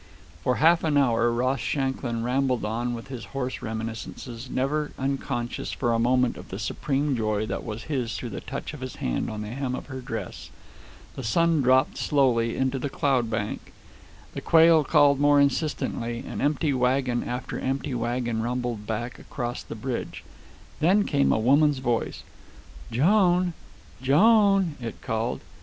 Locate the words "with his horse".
2.95-3.61